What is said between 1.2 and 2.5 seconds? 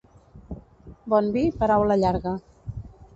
vi, paraula llarga.